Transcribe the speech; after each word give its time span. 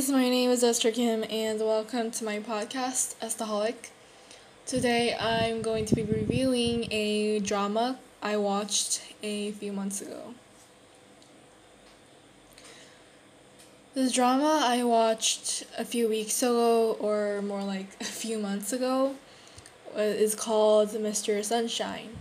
guys, 0.00 0.10
my 0.10 0.30
name 0.30 0.48
is 0.48 0.64
Esther 0.64 0.90
Kim 0.90 1.26
and 1.28 1.60
welcome 1.60 2.10
to 2.10 2.24
my 2.24 2.38
podcast, 2.38 3.14
Estaholic. 3.16 3.90
Today 4.64 5.14
I'm 5.14 5.60
going 5.60 5.84
to 5.84 5.94
be 5.94 6.04
reviewing 6.04 6.90
a 6.90 7.38
drama 7.40 7.98
I 8.22 8.38
watched 8.38 9.02
a 9.22 9.52
few 9.52 9.72
months 9.74 10.00
ago. 10.00 10.32
The 13.92 14.08
drama 14.08 14.62
I 14.64 14.84
watched 14.84 15.64
a 15.76 15.84
few 15.84 16.08
weeks 16.08 16.42
ago, 16.42 16.96
or 16.98 17.42
more 17.42 17.62
like 17.62 17.88
a 18.00 18.04
few 18.04 18.38
months 18.38 18.72
ago, 18.72 19.16
uh, 19.94 20.00
is 20.00 20.34
called 20.34 20.88
Mr. 20.90 21.44
Sunshine. 21.44 22.16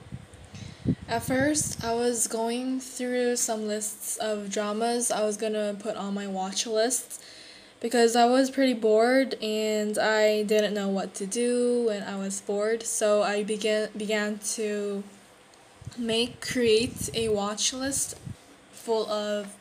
At 1.08 1.24
first, 1.24 1.82
I 1.82 1.94
was 1.94 2.28
going 2.28 2.82
through 2.82 3.38
some 3.38 3.70
lists 3.70 4.18
of 4.18 4.50
dramas 4.50 5.12
I 5.12 5.24
was 5.24 5.38
gonna 5.38 5.78
put 5.80 5.96
on 5.96 6.14
my 6.14 6.28
watch 6.28 6.68
list 6.68 7.24
because 7.80 8.16
I 8.16 8.26
was 8.26 8.50
pretty 8.50 8.74
bored 8.74 9.36
and 9.42 9.98
I 9.98 10.44
didn't 10.44 10.74
know 10.74 10.90
what 10.90 11.14
to 11.16 11.26
do 11.26 11.86
when 11.88 12.04
I 12.04 12.18
was 12.18 12.42
bored. 12.42 12.84
So 12.84 13.24
I 13.24 13.44
began 13.44 13.90
began 13.96 14.40
to 14.56 15.04
make 15.98 16.42
create 16.42 17.10
a 17.14 17.30
watch 17.30 17.74
list 17.74 18.16
full 18.72 19.10
of 19.10 19.56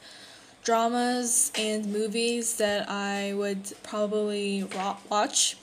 dramas 0.65 1.51
and 1.57 1.87
movies 1.87 2.57
that 2.57 2.89
I 2.91 3.33
would 3.35 3.73
probably 3.83 4.69
watch. 5.09 5.57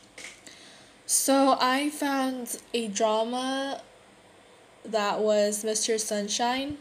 So 1.06 1.58
I 1.60 1.90
found 1.92 2.58
a 2.74 2.88
drama 2.88 3.82
that 4.84 5.20
was 5.20 5.64
Mr. 5.64 6.00
Sunshine 6.00 6.78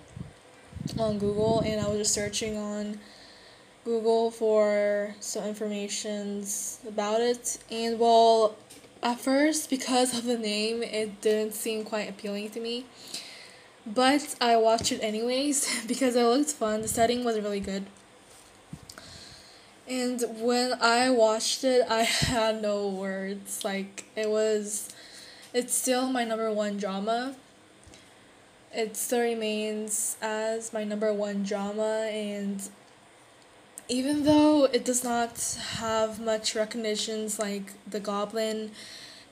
on 0.99 1.19
Google 1.19 1.61
and 1.61 1.81
I 1.81 1.89
was 1.89 1.99
just 1.99 2.15
searching 2.15 2.57
on 2.57 3.01
Google 3.85 4.31
for 4.31 5.15
some 5.21 5.45
informations 5.45 6.81
about 6.89 7.21
it. 7.21 7.59
And 7.71 7.99
well, 7.99 8.57
at 9.03 9.21
first, 9.21 9.69
because 9.69 10.17
of 10.17 10.25
the 10.25 10.39
name, 10.39 10.83
it 10.83 11.21
didn't 11.21 11.53
seem 11.55 11.85
quite 11.85 12.09
appealing 12.09 12.51
to 12.51 12.61
me. 12.61 12.87
But 13.87 14.35
I 14.41 14.57
watched 14.57 14.93
it 14.93 15.01
anyways 15.03 15.85
because 15.87 16.17
it 16.17 16.23
looked 16.23 16.51
fun. 16.51 16.83
The 16.83 16.89
setting 16.89 17.25
was 17.25 17.39
really 17.39 17.61
good. 17.61 17.85
And 19.87 20.23
when 20.39 20.73
I 20.81 21.11
watched 21.11 21.63
it, 21.65 21.83
I 21.91 22.03
had 22.03 22.63
no 22.63 22.89
words. 22.89 23.65
Like, 23.65 24.05
it 24.17 24.31
was. 24.31 24.89
It's 25.53 25.75
still 25.75 26.09
my 26.09 26.25
number 26.25 26.51
one 26.51 26.79
drama. 26.79 27.37
It 28.73 28.97
still 28.97 29.21
remains 29.21 30.17
as 30.21 30.73
my 30.73 30.83
number 30.83 31.13
one 31.13 31.45
drama, 31.45 32.09
and 32.11 32.61
even 33.89 34.25
though 34.25 34.65
it 34.65 34.85
does 34.85 35.05
not 35.05 35.59
have 35.79 36.21
much 36.21 36.55
recognitions 36.55 37.39
like 37.39 37.73
The 37.89 38.01
Goblin, 38.01 38.71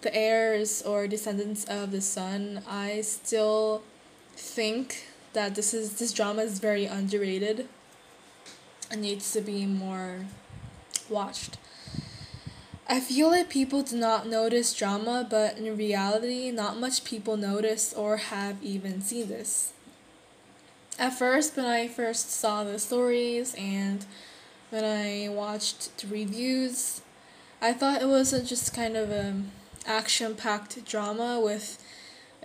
The 0.02 0.14
Heirs, 0.14 0.82
or 0.82 1.06
Descendants 1.06 1.64
of 1.64 1.90
the 1.90 2.00
Sun, 2.00 2.62
I 2.68 3.00
still 3.00 3.82
think 4.34 5.06
that 5.32 5.54
this 5.54 5.72
is 5.72 5.98
this 5.98 6.12
drama 6.12 6.42
is 6.42 6.58
very 6.58 6.84
underrated 6.84 7.68
and 8.90 9.00
needs 9.00 9.32
to 9.32 9.40
be 9.40 9.64
more 9.64 10.26
watched. 11.08 11.56
I 12.86 13.00
feel 13.00 13.30
like 13.30 13.48
people 13.48 13.82
do 13.82 13.96
not 13.96 14.26
notice 14.26 14.74
drama, 14.74 15.26
but 15.28 15.56
in 15.56 15.76
reality, 15.78 16.50
not 16.50 16.78
much 16.78 17.04
people 17.04 17.38
notice 17.38 17.94
or 17.94 18.18
have 18.18 18.62
even 18.62 19.00
seen 19.00 19.28
this. 19.28 19.72
At 20.98 21.14
first, 21.14 21.56
when 21.56 21.64
I 21.64 21.88
first 21.88 22.30
saw 22.30 22.64
the 22.64 22.78
stories 22.78 23.54
and 23.54 24.04
when 24.72 24.84
I 24.86 25.28
watched 25.28 25.98
the 25.98 26.06
reviews. 26.06 27.02
I 27.60 27.74
thought 27.74 28.00
it 28.00 28.08
was 28.08 28.32
a, 28.32 28.42
just 28.42 28.72
kind 28.72 28.96
of 28.96 29.10
a 29.10 29.34
action-packed 29.84 30.86
drama 30.86 31.38
with 31.38 31.76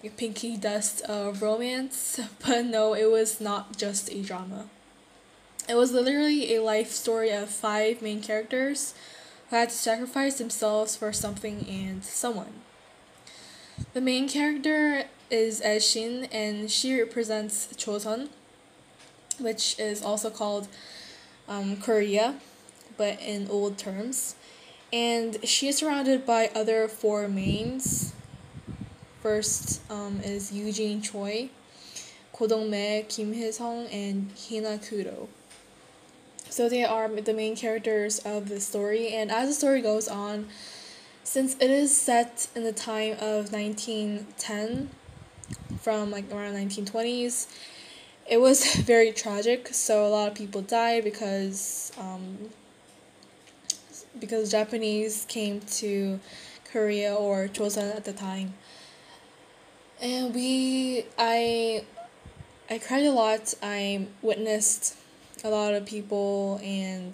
like 0.03 0.17
pinky 0.17 0.57
dust 0.57 1.01
of 1.03 1.41
romance, 1.41 2.19
but 2.45 2.65
no, 2.65 2.93
it 2.93 3.09
was 3.09 3.39
not 3.39 3.77
just 3.77 4.11
a 4.11 4.21
drama. 4.21 4.65
It 5.69 5.75
was 5.75 5.93
literally 5.93 6.53
a 6.53 6.61
life 6.61 6.91
story 6.91 7.31
of 7.31 7.49
five 7.49 8.01
main 8.01 8.21
characters 8.21 8.93
who 9.49 9.55
had 9.55 9.69
to 9.69 9.75
sacrifice 9.75 10.37
themselves 10.37 10.97
for 10.97 11.13
something 11.13 11.65
and 11.69 12.03
someone. 12.03 12.55
The 13.93 14.01
main 14.01 14.27
character 14.27 15.05
is 15.31 15.61
Aeshin, 15.61 16.27
and 16.33 16.69
she 16.69 16.99
represents 16.99 17.69
Chosun, 17.77 18.27
which 19.39 19.79
is 19.79 20.03
also 20.03 20.29
called 20.29 20.67
um, 21.47 21.77
Korea, 21.77 22.35
but 22.97 23.19
in 23.21 23.47
old 23.49 23.77
terms. 23.77 24.35
And 24.91 25.37
she 25.43 25.67
is 25.67 25.77
surrounded 25.77 26.25
by 26.25 26.49
other 26.55 26.87
four 26.87 27.27
mains. 27.27 28.13
First 29.21 29.81
um, 29.91 30.21
is 30.23 30.51
Eugene 30.51 31.01
Choi, 31.01 31.49
Ko 32.31 32.47
Dong-me, 32.47 33.05
Kim 33.09 33.33
Hye-sung, 33.33 33.87
and 33.87 34.31
Hina 34.49 34.77
Kudo. 34.77 35.27
So 36.49 36.69
they 36.69 36.85
are 36.85 37.09
the 37.09 37.33
main 37.33 37.55
characters 37.55 38.19
of 38.19 38.47
the 38.47 38.59
story, 38.59 39.09
and 39.09 39.31
as 39.31 39.49
the 39.49 39.53
story 39.53 39.81
goes 39.81 40.07
on, 40.07 40.47
since 41.23 41.55
it 41.55 41.69
is 41.69 41.95
set 41.95 42.47
in 42.55 42.63
the 42.63 42.71
time 42.71 43.13
of 43.19 43.51
1910, 43.51 44.89
from 45.81 46.09
like 46.09 46.31
around 46.31 46.53
1920s, 46.53 47.47
it 48.29 48.39
was 48.41 48.75
very 48.75 49.11
tragic. 49.11 49.69
So 49.71 50.05
a 50.05 50.09
lot 50.09 50.27
of 50.27 50.35
people 50.35 50.61
died 50.61 51.03
because 51.03 51.91
um, 51.97 52.49
because 54.19 54.51
Japanese 54.51 55.25
came 55.27 55.61
to 55.61 56.19
Korea 56.71 57.13
or 57.13 57.47
Joseon 57.47 57.95
at 57.95 58.05
the 58.05 58.13
time. 58.13 58.53
And 60.01 60.33
we, 60.33 61.05
I, 61.17 61.83
I 62.69 62.77
cried 62.77 63.05
a 63.05 63.11
lot. 63.11 63.53
I 63.61 64.07
witnessed 64.21 64.95
a 65.43 65.49
lot 65.49 65.73
of 65.73 65.85
people 65.85 66.59
and 66.63 67.13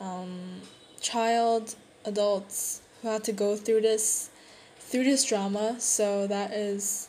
um, 0.00 0.60
child, 1.00 1.74
adults 2.04 2.82
who 3.02 3.08
had 3.08 3.24
to 3.24 3.32
go 3.32 3.56
through 3.56 3.80
this, 3.80 4.30
through 4.78 5.04
this 5.04 5.24
drama. 5.24 5.76
So 5.80 6.26
that 6.26 6.52
is 6.52 7.08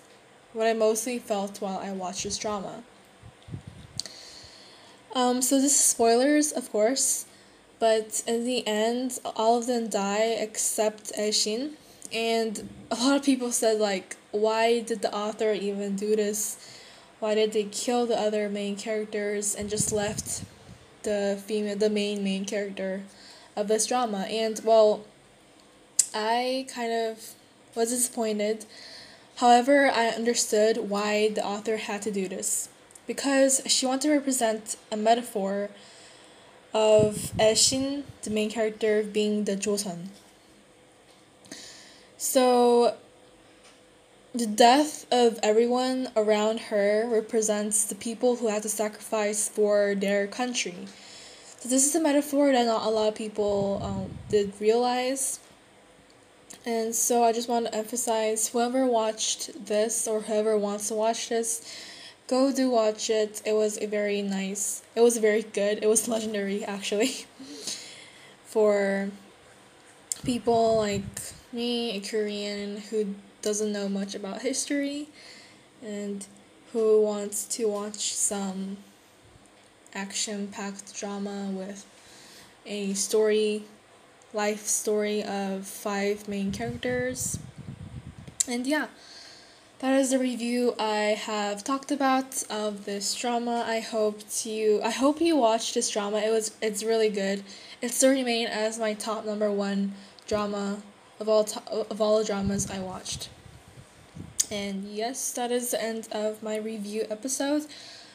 what 0.54 0.68
I 0.68 0.74
mostly 0.74 1.20
felt 1.20 1.62
while 1.62 1.78
I 1.78 1.92
watched 1.92 2.24
this 2.24 2.38
drama. 2.38 2.84
Um, 5.16 5.42
so 5.42 5.62
this 5.62 5.72
is 5.72 5.80
spoilers, 5.80 6.52
of 6.52 6.70
course, 6.74 7.26
but 7.80 8.22
in 8.28 8.44
the 8.44 8.68
end, 8.68 9.18
all 9.24 9.58
of 9.58 9.66
them 9.66 9.88
die 9.88 10.36
except 10.38 11.14
Aeshin. 11.14 11.72
And 12.12 12.68
a 12.92 12.96
lot 12.96 13.16
of 13.16 13.24
people 13.24 13.54
said 13.54 13.80
like, 13.80 14.18
why 14.32 14.82
did 14.82 15.02
the 15.02 15.16
author 15.16 15.54
even 15.54 15.96
do 15.96 16.18
this? 16.18 16.58
Why 17.22 17.34
did 17.34 17.54
they 17.54 17.64
kill 17.64 18.06
the 18.06 18.20
other 18.20 18.50
main 18.50 18.76
characters 18.76 19.56
and 19.56 19.70
just 19.70 19.94
left 19.94 20.44
the 21.04 21.42
female, 21.46 21.78
the 21.78 21.90
main 21.90 22.22
main 22.22 22.44
character 22.44 23.04
of 23.56 23.70
this 23.70 23.88
drama? 23.88 24.28
And 24.30 24.60
well, 24.66 25.06
I 26.14 26.68
kind 26.70 26.92
of 26.92 27.36
was 27.74 27.92
disappointed. 27.92 28.66
However, 29.38 29.90
I 29.90 30.08
understood 30.08 30.90
why 30.90 31.30
the 31.30 31.46
author 31.46 31.78
had 31.78 32.02
to 32.02 32.12
do 32.12 32.28
this 32.28 32.68
because 33.08 33.62
she 33.68 33.86
wanted 33.86 34.04
to 34.04 34.12
represent 34.12 34.78
a 34.92 34.98
metaphor 34.98 35.70
of 36.74 37.32
Aeshin, 37.40 38.04
the 38.24 38.30
main 38.30 38.50
character, 38.50 39.02
being 39.02 39.46
the 39.46 39.56
Joseon. 39.56 40.08
So, 42.18 42.96
the 44.34 44.46
death 44.46 45.06
of 45.12 45.40
everyone 45.42 46.10
around 46.18 46.60
her 46.72 47.08
represents 47.08 47.86
the 47.86 47.96
people 47.96 48.38
who 48.38 48.48
had 48.48 48.64
to 48.64 48.70
sacrifice 48.70 49.48
for 49.48 49.96
their 49.96 50.28
country. 50.28 50.76
So, 51.60 51.70
this 51.70 51.86
is 51.88 51.96
a 51.96 52.02
metaphor 52.02 52.52
that 52.52 52.66
not 52.66 52.86
a 52.86 52.90
lot 52.90 53.08
of 53.08 53.16
people 53.16 53.80
um, 53.82 54.12
did 54.30 54.52
realize. 54.60 55.40
And 56.66 56.94
so, 56.94 57.24
I 57.24 57.32
just 57.32 57.48
want 57.48 57.68
to 57.68 57.76
emphasize 57.76 58.50
whoever 58.50 58.86
watched 58.86 59.66
this 59.66 60.08
or 60.08 60.22
whoever 60.22 60.58
wants 60.58 60.90
to 60.90 60.96
watch 60.96 61.30
this 61.30 61.62
go 62.28 62.52
do 62.52 62.70
watch 62.70 63.10
it. 63.10 63.42
It 63.46 63.54
was 63.54 63.78
a 63.82 63.86
very 63.86 64.22
nice. 64.22 64.84
It 64.96 65.02
was 65.02 65.18
very 65.18 65.44
good. 65.44 65.80
It 65.82 65.88
was 65.88 66.08
legendary 66.08 66.64
actually. 66.64 67.08
For 68.46 69.10
people 70.24 70.78
like 70.78 71.04
me, 71.52 71.98
a 71.98 72.00
Korean 72.00 72.78
who 72.90 73.16
doesn't 73.42 73.72
know 73.72 73.90
much 73.90 74.16
about 74.16 74.42
history 74.42 75.08
and 75.84 76.26
who 76.74 77.02
wants 77.02 77.46
to 77.46 77.68
watch 77.68 78.14
some 78.14 78.78
action-packed 79.94 80.96
drama 80.96 81.50
with 81.52 81.86
a 82.66 82.94
story 82.94 83.64
life 84.34 84.66
story 84.66 85.24
of 85.24 85.66
five 85.66 86.28
main 86.28 86.52
characters. 86.52 87.40
And 88.48 88.68
yeah, 88.68 88.88
that 89.80 90.00
is 90.00 90.12
the 90.12 90.20
review 90.20 90.74
I 90.80 91.18
have 91.20 91.64
talked 91.64 91.92
about 91.92 92.44
of 92.50 92.86
this 92.86 93.14
drama. 93.16 93.64
I 93.68 93.80
hope 93.80 94.22
you 94.44 94.82
I 94.84 94.92
hope 94.92 95.22
you 95.22 95.36
watched 95.36 95.74
this 95.74 95.90
drama. 95.90 96.20
It 96.20 96.32
was 96.32 96.52
it's 96.62 96.84
really 96.84 97.10
good. 97.10 97.44
It 97.82 97.92
still 97.92 98.12
remain 98.12 98.48
as 98.48 98.80
my 98.80 98.94
top 98.94 99.26
number 99.26 99.52
one 99.52 99.94
drama 100.28 100.82
of 101.20 101.30
all 101.30 101.44
to- 101.44 101.62
of 101.92 102.02
all 102.02 102.20
the 102.20 102.26
dramas 102.26 102.70
I 102.70 102.80
watched. 102.80 103.30
And 104.52 104.86
yes, 104.86 105.32
that 105.34 105.52
is 105.52 105.72
the 105.72 105.84
end 105.84 106.08
of 106.12 106.44
my 106.44 106.56
review 106.58 107.06
episode. 107.10 107.66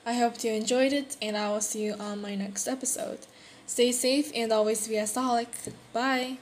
I 0.06 0.14
hope 0.14 0.42
you 0.42 0.52
enjoyed 0.52 0.92
it, 0.92 1.16
and 1.20 1.36
I 1.36 1.50
will 1.50 1.60
see 1.60 1.82
you 1.82 1.94
on 1.94 2.22
my 2.22 2.34
next 2.34 2.66
episode. 2.66 3.18
Stay 3.66 3.92
safe 3.92 4.30
and 4.34 4.52
always 4.52 4.88
be 4.88 4.96
a 4.96 5.04
staholic. 5.04 5.72
Bye. 5.92 6.38